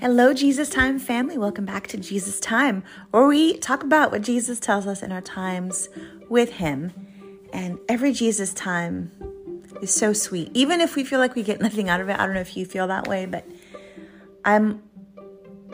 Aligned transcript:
Hello, 0.00 0.32
Jesus 0.32 0.70
Time 0.70 0.98
family. 0.98 1.36
Welcome 1.36 1.66
back 1.66 1.86
to 1.88 1.98
Jesus 1.98 2.40
Time, 2.40 2.82
where 3.10 3.26
we 3.26 3.58
talk 3.58 3.82
about 3.82 4.10
what 4.10 4.22
Jesus 4.22 4.58
tells 4.58 4.86
us 4.86 5.02
in 5.02 5.12
our 5.12 5.20
times 5.20 5.90
with 6.30 6.52
Him. 6.52 6.90
And 7.52 7.78
every 7.86 8.14
Jesus 8.14 8.54
Time 8.54 9.12
is 9.82 9.92
so 9.92 10.14
sweet. 10.14 10.50
Even 10.54 10.80
if 10.80 10.96
we 10.96 11.04
feel 11.04 11.18
like 11.18 11.34
we 11.34 11.42
get 11.42 11.60
nothing 11.60 11.90
out 11.90 12.00
of 12.00 12.08
it, 12.08 12.18
I 12.18 12.24
don't 12.24 12.34
know 12.34 12.40
if 12.40 12.56
you 12.56 12.64
feel 12.64 12.86
that 12.86 13.08
way, 13.08 13.26
but 13.26 13.44
I'm 14.42 14.82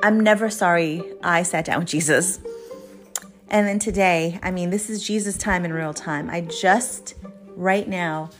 I'm 0.03 0.19
never 0.19 0.51
sorry 0.51 1.05
I 1.23 1.45
sat 1.45 1.65
down 1.65 1.79
with 1.79 1.89
Jesus. 1.89 2.41
And 3.47 3.69
then 3.69 3.79
today, 3.79 4.41
I 4.43 4.51
mean, 4.51 4.71
this 4.71 4.91
is 4.91 5.07
Jesus 5.07 5.39
time 5.39 5.65
in 5.65 5.73
real 5.73 5.95
time. 5.95 6.31
I 6.31 6.41
just 6.41 7.15
right 7.55 7.87
now 7.87 8.31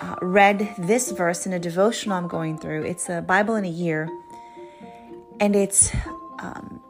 uh, 0.00 0.16
read 0.22 0.74
this 0.78 1.10
verse 1.10 1.44
in 1.44 1.52
a 1.52 1.58
devotional 1.58 2.16
I'm 2.16 2.28
going 2.28 2.56
through. 2.56 2.84
It's 2.84 3.10
a 3.10 3.20
Bible 3.20 3.56
in 3.56 3.66
a 3.66 3.70
year 3.70 4.08
and 5.42 5.56
it's 5.56 5.92
um, 6.38 6.80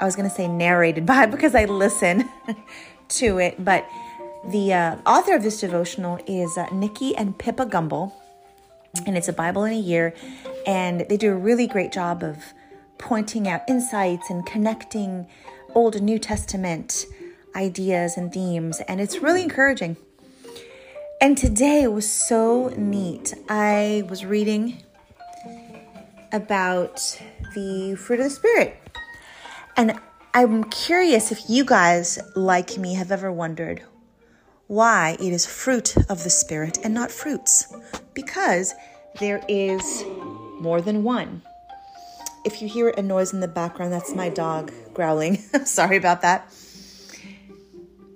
I 0.00 0.06
was 0.06 0.16
going 0.16 0.28
to 0.28 0.34
say 0.34 0.48
narrated 0.48 1.04
by 1.14 1.26
because 1.26 1.54
I 1.54 1.66
listen 1.66 2.28
to 3.10 3.38
it, 3.38 3.62
but 3.62 3.86
the 4.48 4.72
uh, 4.72 4.96
author 5.06 5.36
of 5.36 5.42
this 5.42 5.60
devotional 5.60 6.18
is 6.26 6.58
uh, 6.58 6.66
Nicky 6.72 7.14
and 7.14 7.38
Pippa 7.38 7.66
Gumbel, 7.66 8.12
and 9.06 9.16
it's 9.16 9.28
a 9.28 9.32
Bible 9.32 9.64
in 9.64 9.72
a 9.74 9.78
year, 9.78 10.14
and 10.66 11.02
they 11.08 11.16
do 11.16 11.30
a 11.30 11.36
really 11.36 11.66
great 11.66 11.92
job 11.92 12.22
of 12.22 12.38
pointing 12.98 13.46
out 13.48 13.60
insights 13.68 14.30
and 14.30 14.44
connecting 14.46 15.26
Old 15.74 15.96
and 15.96 16.06
New 16.06 16.18
Testament 16.18 17.04
ideas 17.54 18.16
and 18.16 18.32
themes, 18.32 18.80
and 18.88 19.00
it's 19.00 19.18
really 19.18 19.42
encouraging. 19.42 19.96
And 21.20 21.38
today 21.38 21.86
was 21.86 22.10
so 22.10 22.68
neat. 22.76 23.34
I 23.48 24.04
was 24.08 24.24
reading 24.24 24.82
about 26.34 27.20
the 27.54 27.94
fruit 27.94 28.18
of 28.18 28.24
the 28.24 28.30
Spirit. 28.30 28.76
And 29.76 29.98
I'm 30.34 30.64
curious 30.64 31.30
if 31.30 31.48
you 31.48 31.64
guys, 31.64 32.18
like 32.34 32.76
me, 32.76 32.94
have 32.94 33.12
ever 33.12 33.32
wondered 33.32 33.82
why 34.66 35.16
it 35.20 35.32
is 35.32 35.46
fruit 35.46 35.96
of 36.10 36.24
the 36.24 36.30
Spirit 36.30 36.78
and 36.82 36.92
not 36.92 37.10
fruits. 37.12 37.72
Because 38.14 38.74
there 39.20 39.42
is 39.48 40.04
more 40.60 40.80
than 40.80 41.04
one. 41.04 41.42
If 42.44 42.60
you 42.60 42.68
hear 42.68 42.88
a 42.90 43.02
noise 43.02 43.32
in 43.32 43.40
the 43.40 43.48
background, 43.48 43.92
that's 43.92 44.14
my 44.14 44.28
dog 44.28 44.72
growling. 44.92 45.36
Sorry 45.64 45.96
about 45.96 46.22
that. 46.22 46.52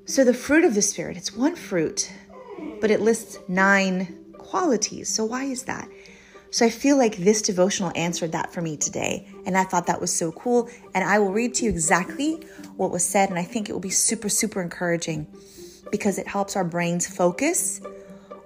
So, 0.07 0.25
the 0.25 0.35
fruit 0.35 0.65
of 0.65 0.75
the 0.75 0.83
Spirit, 0.83 1.17
it's 1.17 1.37
one 1.37 1.55
fruit, 1.55 2.11
but 2.81 2.91
it 2.91 3.01
lists 3.01 3.39
nine 3.47 4.25
qualities. 4.39 5.09
So, 5.09 5.25
why 5.25 5.45
is 5.45 5.65
that? 5.65 5.89
So 6.51 6.65
I 6.65 6.71
feel 6.71 6.97
like 6.97 7.17
this 7.17 7.43
devotional 7.43 7.93
answered 7.95 8.33
that 8.33 8.53
for 8.53 8.63
me 8.63 8.77
today. 8.77 9.29
And 9.45 9.57
I 9.57 9.65
thought 9.65 9.87
that 9.87 10.01
was 10.01 10.13
so 10.13 10.33
cool. 10.33 10.69
And 10.95 11.05
I 11.05 11.19
will 11.19 11.33
read 11.33 11.55
to 11.55 11.65
you 11.65 11.71
exactly 11.71 12.35
what 12.77 12.91
was 12.91 13.05
said. 13.05 13.29
And 13.29 13.39
I 13.39 13.45
think 13.45 13.69
it 13.69 13.73
will 13.73 13.81
be 13.81 13.91
super, 13.91 14.29
super 14.29 14.63
encouraging 14.63 15.27
because 15.91 16.19
it 16.19 16.27
helps 16.27 16.57
our 16.57 16.65
brains 16.65 17.07
focus 17.07 17.81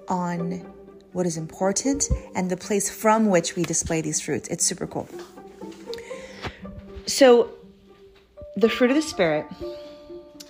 on 0.08 0.66
what 1.12 1.26
is 1.26 1.36
important 1.36 2.08
and 2.34 2.50
the 2.50 2.56
place 2.56 2.90
from 2.90 3.28
which 3.28 3.54
we 3.54 3.62
display 3.62 4.00
these 4.00 4.20
fruits. 4.20 4.48
It's 4.48 4.64
super 4.64 4.86
cool. 4.86 5.08
So, 7.06 7.50
the 8.56 8.68
fruit 8.68 8.90
of 8.90 8.96
the 8.96 9.02
Spirit, 9.02 9.46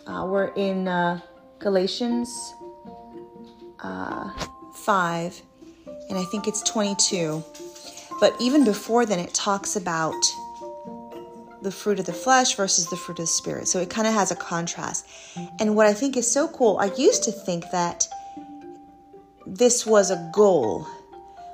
uh, 0.06 0.26
we're 0.28 0.52
in 0.54 0.88
uh, 0.88 1.20
Galatians 1.58 2.54
uh, 3.80 4.30
5 4.74 5.42
and 6.12 6.20
I 6.20 6.24
think 6.24 6.46
it's 6.46 6.60
22. 6.64 7.42
But 8.20 8.36
even 8.38 8.64
before 8.64 9.06
then, 9.06 9.18
it 9.18 9.32
talks 9.32 9.76
about 9.76 10.12
the 11.62 11.70
fruit 11.70 11.98
of 11.98 12.04
the 12.04 12.12
flesh 12.12 12.54
versus 12.54 12.90
the 12.90 12.96
fruit 12.96 13.18
of 13.18 13.22
the 13.22 13.26
spirit. 13.26 13.66
So 13.66 13.78
it 13.78 13.88
kind 13.88 14.06
of 14.06 14.12
has 14.12 14.30
a 14.30 14.36
contrast. 14.36 15.08
And 15.58 15.74
what 15.74 15.86
I 15.86 15.94
think 15.94 16.18
is 16.18 16.30
so 16.30 16.48
cool, 16.48 16.76
I 16.78 16.92
used 16.98 17.24
to 17.24 17.32
think 17.32 17.64
that 17.72 18.06
this 19.46 19.86
was 19.86 20.10
a 20.10 20.30
goal. 20.34 20.86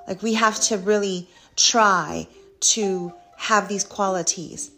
Like 0.08 0.24
we 0.24 0.34
have 0.34 0.58
to 0.62 0.78
really 0.78 1.28
try 1.54 2.26
to 2.60 3.12
have 3.36 3.68
these 3.68 3.84
qualities. 3.84 4.72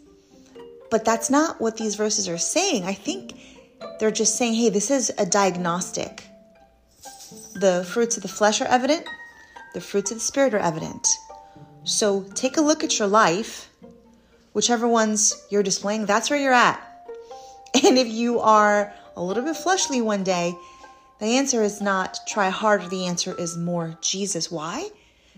But 0.91 1.05
that's 1.05 1.31
not 1.31 1.59
what 1.59 1.77
these 1.77 1.95
verses 1.95 2.29
are 2.29 2.37
saying. 2.37 2.83
I 2.83 2.93
think 2.93 3.33
they're 3.99 4.11
just 4.11 4.35
saying, 4.35 4.53
hey, 4.53 4.69
this 4.69 4.91
is 4.91 5.11
a 5.17 5.25
diagnostic. 5.25 6.27
The 7.55 7.83
fruits 7.89 8.15
of 8.15 8.21
the 8.21 8.29
flesh 8.29 8.61
are 8.61 8.67
evident, 8.67 9.07
the 9.73 9.81
fruits 9.81 10.11
of 10.11 10.17
the 10.17 10.21
Spirit 10.21 10.53
are 10.53 10.59
evident. 10.59 11.07
So 11.83 12.23
take 12.35 12.57
a 12.57 12.61
look 12.61 12.83
at 12.83 12.99
your 12.99 13.07
life, 13.07 13.69
whichever 14.53 14.87
ones 14.87 15.45
you're 15.49 15.63
displaying, 15.63 16.05
that's 16.05 16.29
where 16.29 16.39
you're 16.39 16.53
at. 16.53 16.87
And 17.85 17.97
if 17.97 18.07
you 18.07 18.39
are 18.41 18.93
a 19.15 19.23
little 19.23 19.43
bit 19.43 19.55
fleshly 19.55 20.01
one 20.01 20.25
day, 20.25 20.53
the 21.19 21.37
answer 21.37 21.63
is 21.63 21.79
not 21.79 22.19
try 22.27 22.49
harder, 22.49 22.87
the 22.89 23.05
answer 23.05 23.33
is 23.37 23.55
more 23.55 23.97
Jesus. 24.01 24.51
Why? 24.51 24.89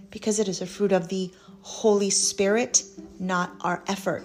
Because 0.09 0.39
it 0.39 0.47
is 0.47 0.59
a 0.61 0.65
fruit 0.65 0.91
of 0.91 1.09
the 1.09 1.31
Holy 1.61 2.09
Spirit, 2.09 2.83
not 3.19 3.51
our 3.61 3.83
effort. 3.87 4.23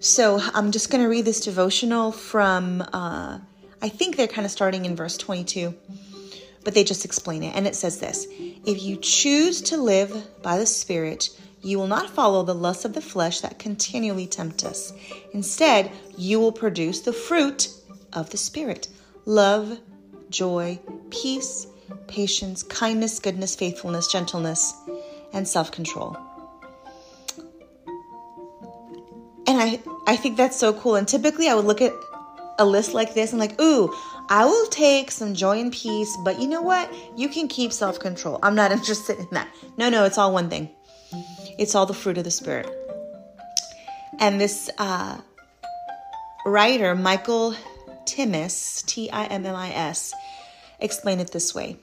So 0.00 0.40
I'm 0.54 0.70
just 0.70 0.90
going 0.90 1.02
to 1.02 1.08
read 1.08 1.24
this 1.24 1.40
devotional 1.40 2.12
from, 2.12 2.82
uh, 2.92 3.38
I 3.82 3.88
think 3.88 4.16
they're 4.16 4.26
kind 4.26 4.44
of 4.44 4.50
starting 4.50 4.84
in 4.84 4.96
verse 4.96 5.16
22 5.18 5.74
but 6.64 6.74
they 6.74 6.84
just 6.84 7.04
explain 7.04 7.42
it. 7.42 7.54
And 7.54 7.66
it 7.66 7.76
says 7.76 8.00
this 8.00 8.26
If 8.66 8.82
you 8.82 8.96
choose 8.96 9.62
to 9.62 9.76
live 9.76 10.42
by 10.42 10.58
the 10.58 10.66
Spirit, 10.66 11.30
you 11.62 11.78
will 11.78 11.86
not 11.86 12.10
follow 12.10 12.42
the 12.42 12.54
lusts 12.54 12.84
of 12.84 12.92
the 12.92 13.00
flesh 13.00 13.40
that 13.40 13.58
continually 13.58 14.26
tempt 14.26 14.64
us. 14.64 14.92
Instead, 15.32 15.90
you 16.16 16.38
will 16.40 16.52
produce 16.52 17.00
the 17.00 17.12
fruit 17.12 17.68
of 18.12 18.30
the 18.30 18.36
Spirit 18.36 18.88
love, 19.26 19.78
joy, 20.30 20.78
peace, 21.10 21.66
patience, 22.06 22.62
kindness, 22.62 23.18
goodness, 23.18 23.54
faithfulness, 23.54 24.10
gentleness, 24.10 24.74
and 25.32 25.46
self 25.46 25.70
control. 25.70 26.16
And 29.46 29.60
I, 29.60 29.80
I 30.06 30.16
think 30.16 30.36
that's 30.36 30.58
so 30.58 30.72
cool. 30.72 30.96
And 30.96 31.06
typically, 31.06 31.48
I 31.48 31.54
would 31.54 31.66
look 31.66 31.82
at 31.82 31.92
a 32.58 32.64
list 32.64 32.94
like 32.94 33.14
this 33.14 33.32
and, 33.32 33.40
like, 33.40 33.60
ooh, 33.60 33.94
I 34.34 34.46
will 34.46 34.66
take 34.66 35.12
some 35.12 35.32
joy 35.32 35.60
and 35.60 35.72
peace, 35.72 36.16
but 36.24 36.40
you 36.40 36.48
know 36.48 36.60
what? 36.60 36.92
You 37.16 37.28
can 37.28 37.46
keep 37.46 37.72
self 37.72 38.00
control. 38.00 38.40
I'm 38.42 38.56
not 38.56 38.72
interested 38.78 39.20
in 39.20 39.28
that. 39.30 39.46
No, 39.76 39.88
no, 39.88 40.04
it's 40.06 40.18
all 40.18 40.32
one 40.32 40.50
thing. 40.50 40.70
It's 41.56 41.76
all 41.76 41.86
the 41.86 41.94
fruit 41.94 42.18
of 42.18 42.24
the 42.24 42.32
Spirit. 42.32 42.68
And 44.18 44.40
this 44.40 44.68
uh, 44.76 45.20
writer, 46.44 46.96
Michael 46.96 47.54
Timmis, 48.06 48.84
T 48.86 49.08
I 49.08 49.26
M 49.26 49.46
M 49.46 49.54
I 49.54 49.72
S, 49.72 50.12
explained 50.80 51.20
it 51.20 51.30
this 51.30 51.54
way 51.54 51.76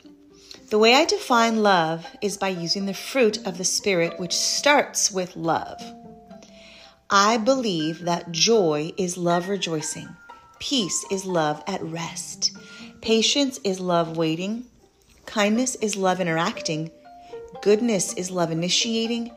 The 0.71 0.77
way 0.77 0.95
I 0.95 1.05
define 1.05 1.63
love 1.63 2.05
is 2.21 2.35
by 2.35 2.49
using 2.49 2.85
the 2.85 2.93
fruit 2.93 3.47
of 3.47 3.59
the 3.59 3.63
Spirit, 3.63 4.19
which 4.19 4.35
starts 4.35 5.09
with 5.09 5.37
love. 5.37 5.81
I 7.09 7.37
believe 7.37 8.01
that 8.01 8.33
joy 8.33 8.91
is 8.97 9.15
love 9.15 9.47
rejoicing. 9.47 10.09
Peace 10.61 11.03
is 11.09 11.25
love 11.25 11.63
at 11.65 11.81
rest. 11.81 12.55
Patience 13.01 13.59
is 13.63 13.79
love 13.79 14.15
waiting. 14.15 14.67
Kindness 15.25 15.73
is 15.77 15.95
love 15.95 16.21
interacting. 16.21 16.91
Goodness 17.63 18.13
is 18.13 18.29
love 18.29 18.51
initiating. 18.51 19.31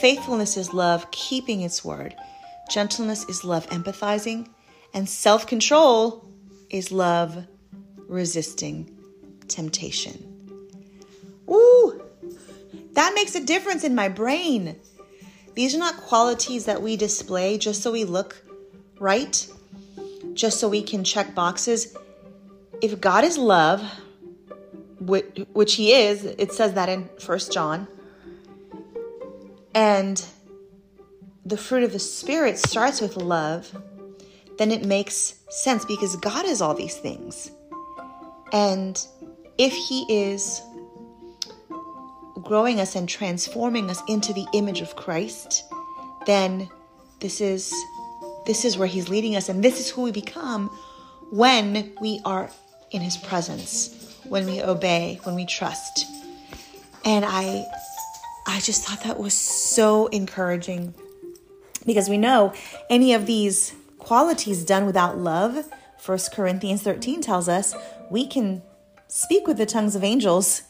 Faithfulness 0.00 0.56
is 0.56 0.74
love 0.74 1.08
keeping 1.12 1.60
its 1.60 1.84
word. 1.84 2.16
Gentleness 2.68 3.24
is 3.28 3.44
love 3.44 3.68
empathizing. 3.68 4.48
And 4.92 5.08
self 5.08 5.46
control 5.46 6.28
is 6.70 6.90
love 6.90 7.46
resisting 8.08 8.90
temptation. 9.46 10.58
Ooh, 11.48 12.02
that 12.94 13.12
makes 13.14 13.36
a 13.36 13.44
difference 13.44 13.84
in 13.84 13.94
my 13.94 14.08
brain. 14.08 14.74
These 15.54 15.76
are 15.76 15.78
not 15.78 15.98
qualities 15.98 16.64
that 16.64 16.82
we 16.82 16.96
display 16.96 17.58
just 17.58 17.80
so 17.80 17.92
we 17.92 18.02
look 18.02 18.42
right 18.98 19.48
just 20.34 20.60
so 20.60 20.68
we 20.68 20.82
can 20.82 21.04
check 21.04 21.34
boxes. 21.34 21.96
If 22.82 23.00
God 23.00 23.24
is 23.24 23.38
love, 23.38 23.82
which 25.00 25.74
he 25.74 25.92
is, 25.92 26.24
it 26.24 26.52
says 26.52 26.74
that 26.74 26.88
in 26.88 27.08
First 27.18 27.52
John, 27.52 27.88
and 29.74 30.24
the 31.44 31.56
fruit 31.56 31.82
of 31.82 31.92
the 31.92 31.98
Spirit 31.98 32.58
starts 32.58 33.00
with 33.00 33.16
love, 33.16 33.76
then 34.58 34.70
it 34.70 34.84
makes 34.84 35.34
sense 35.50 35.84
because 35.84 36.16
God 36.16 36.46
is 36.46 36.62
all 36.62 36.74
these 36.74 36.96
things. 36.96 37.50
And 38.52 39.04
if 39.58 39.72
He 39.72 40.06
is 40.08 40.62
growing 42.42 42.80
us 42.80 42.94
and 42.94 43.08
transforming 43.08 43.90
us 43.90 44.00
into 44.08 44.32
the 44.32 44.46
image 44.52 44.80
of 44.80 44.96
Christ, 44.96 45.64
then 46.26 46.68
this 47.20 47.40
is 47.40 47.74
this 48.46 48.64
is 48.64 48.76
where 48.76 48.88
He's 48.88 49.08
leading 49.08 49.36
us, 49.36 49.48
and 49.48 49.62
this 49.62 49.80
is 49.80 49.90
who 49.90 50.02
we 50.02 50.12
become 50.12 50.68
when 51.30 51.92
we 52.00 52.20
are 52.24 52.50
in 52.90 53.00
His 53.00 53.16
presence, 53.16 54.18
when 54.24 54.46
we 54.46 54.62
obey, 54.62 55.20
when 55.24 55.34
we 55.34 55.46
trust. 55.46 56.06
And 57.04 57.24
I 57.24 57.64
I 58.46 58.60
just 58.60 58.84
thought 58.84 59.02
that 59.04 59.18
was 59.18 59.34
so 59.34 60.06
encouraging 60.08 60.94
because 61.86 62.08
we 62.08 62.18
know 62.18 62.52
any 62.90 63.14
of 63.14 63.26
these 63.26 63.74
qualities 63.98 64.64
done 64.64 64.84
without 64.84 65.18
love, 65.18 65.70
1 66.04 66.18
Corinthians 66.32 66.82
13 66.82 67.22
tells 67.22 67.48
us 67.48 67.74
we 68.10 68.26
can 68.26 68.62
speak 69.08 69.46
with 69.46 69.56
the 69.56 69.66
tongues 69.66 69.96
of 69.96 70.04
angels, 70.04 70.62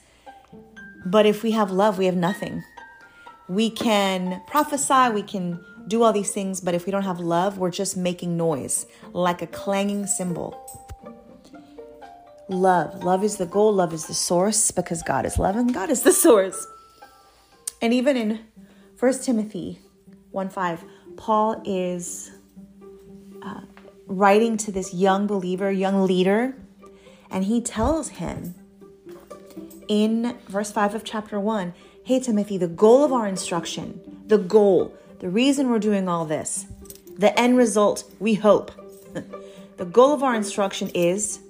but 1.05 1.27
if 1.27 1.43
we 1.43 1.51
have 1.51 1.71
love, 1.71 1.99
we 1.99 2.07
have 2.07 2.17
nothing. 2.17 2.63
We 3.49 3.71
can 3.71 4.41
prophesy, 4.47 5.11
we 5.13 5.23
can 5.23 5.65
do 5.89 6.03
all 6.03 6.13
these 6.13 6.31
things, 6.31 6.61
but 6.61 6.75
if 6.75 6.87
we 6.87 6.93
don't 6.93 7.03
have 7.03 7.21
love, 7.21 7.59
we're 7.59 7.71
just 7.71 7.97
making 7.97 8.37
noise 8.37 8.87
like 9.13 9.43
a 9.43 9.47
clanging 9.47 10.07
cymbal. 10.07 10.59
Love. 12.49 13.03
Love 13.03 13.25
is 13.25 13.37
the 13.37 13.47
goal, 13.47 13.73
love 13.73 13.93
is 13.93 14.07
the 14.07 14.15
source 14.15 14.71
because 14.71 15.03
God 15.03 15.25
is 15.25 15.39
love 15.39 15.57
and 15.57 15.73
God 15.73 15.91
is 15.91 16.03
the 16.03 16.13
source. 16.27 16.67
And 17.81 17.93
even 17.93 18.17
in 18.17 18.41
1 18.99 19.19
Timothy 19.21 19.81
1 20.31 20.49
5, 20.49 20.85
Paul 21.17 21.63
is 21.65 22.31
uh, 23.43 23.63
writing 24.07 24.57
to 24.59 24.73
this 24.73 24.93
young 24.93 25.27
believer, 25.27 25.71
young 25.71 26.07
leader, 26.07 26.57
and 27.31 27.45
he 27.45 27.61
tells 27.61 28.11
him 28.11 28.55
in 29.89 30.37
verse 30.49 30.73
5 30.73 30.95
of 30.95 31.05
chapter 31.05 31.39
1 31.39 31.75
Hey, 32.05 32.21
Timothy, 32.21 32.59
the 32.59 32.69
goal 32.69 33.03
of 33.03 33.15
our 33.15 33.27
instruction, 33.27 34.23
the 34.27 34.37
goal, 34.37 34.95
the 35.25 35.31
reason 35.31 35.71
we're 35.71 35.79
doing 35.79 36.07
all 36.07 36.27
this, 36.27 36.67
the 37.17 37.41
end 37.41 37.57
result, 37.57 38.05
we 38.21 38.35
hope. 38.35 38.71
the 39.79 39.87
goal 39.87 40.13
of 40.13 40.23
our 40.23 40.35
instruction 40.35 40.91
is 40.91 41.41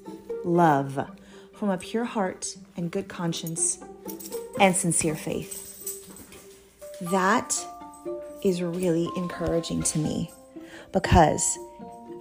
love 0.45 1.11
from 1.55 1.71
a 1.71 1.77
pure 1.77 2.05
heart 2.05 2.57
and 2.77 2.93
good 2.93 3.09
conscience 3.09 3.79
and 4.61 4.77
sincere 4.77 5.17
faith. 5.17 6.09
That 7.01 7.53
is 8.45 8.63
really 8.63 9.09
encouraging 9.17 9.83
to 9.83 9.99
me 9.99 10.31
because 10.93 11.59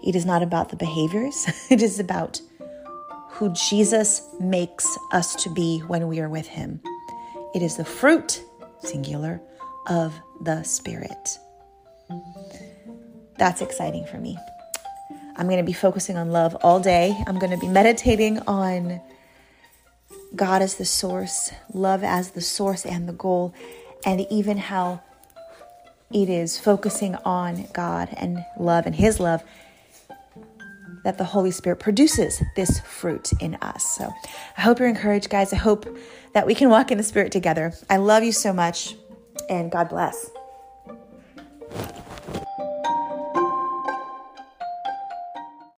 it 0.03 0.15
is 0.15 0.25
not 0.25 0.41
about 0.41 0.69
the 0.69 0.75
behaviors, 0.75 1.45
it 1.69 1.83
is 1.83 1.99
about 1.99 2.41
who 3.29 3.53
Jesus 3.53 4.27
makes 4.39 4.97
us 5.11 5.35
to 5.43 5.51
be 5.51 5.81
when 5.81 6.07
we 6.07 6.19
are 6.19 6.29
with 6.29 6.47
Him. 6.47 6.81
It 7.53 7.61
is 7.61 7.77
the 7.77 7.85
fruit, 7.85 8.41
singular, 8.79 9.39
of 9.87 10.13
the 10.41 10.63
Spirit. 10.63 11.37
That's 13.37 13.61
exciting 13.61 14.05
for 14.05 14.17
me. 14.17 14.37
I'm 15.35 15.47
going 15.47 15.57
to 15.57 15.63
be 15.63 15.73
focusing 15.73 16.15
on 16.15 16.31
love 16.31 16.55
all 16.61 16.79
day. 16.79 17.17
I'm 17.25 17.39
going 17.39 17.51
to 17.51 17.57
be 17.57 17.67
meditating 17.67 18.39
on 18.39 19.01
God 20.35 20.61
as 20.61 20.75
the 20.75 20.85
source, 20.85 21.51
love 21.73 22.03
as 22.03 22.31
the 22.31 22.41
source 22.41 22.85
and 22.85 23.07
the 23.07 23.13
goal, 23.13 23.53
and 24.05 24.25
even 24.29 24.57
how 24.57 25.01
it 26.11 26.29
is 26.29 26.59
focusing 26.59 27.15
on 27.25 27.67
God 27.73 28.09
and 28.15 28.45
love 28.59 28.85
and 28.85 28.95
His 28.95 29.19
love 29.19 29.43
that 31.03 31.17
the 31.17 31.23
Holy 31.23 31.51
Spirit 31.51 31.77
produces 31.77 32.41
this 32.55 32.79
fruit 32.79 33.31
in 33.39 33.55
us. 33.55 33.83
So 33.97 34.11
I 34.57 34.61
hope 34.61 34.79
you're 34.79 34.87
encouraged, 34.87 35.29
guys. 35.29 35.51
I 35.51 35.57
hope 35.57 35.85
that 36.33 36.45
we 36.45 36.55
can 36.55 36.69
walk 36.69 36.91
in 36.91 36.97
the 36.97 37.03
Spirit 37.03 37.31
together. 37.31 37.73
I 37.89 37.97
love 37.97 38.23
you 38.23 38.31
so 38.31 38.53
much, 38.53 38.95
and 39.49 39.71
God 39.71 39.89
bless. 39.89 40.31